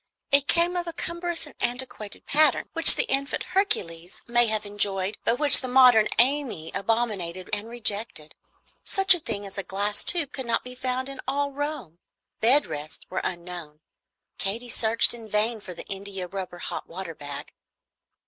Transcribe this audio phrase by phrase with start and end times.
[0.31, 5.19] It came of a cumbrous and antiquated pattern, which the infant Hercules may have enjoyed,
[5.25, 8.33] but which the modern Amy abominated and rejected.
[8.83, 11.99] Such a thing as a glass tube could not be found in all Rome.
[12.39, 13.81] Bed rests were unknown.
[14.39, 17.53] Katy searched in vain for an India rubber hot water bag.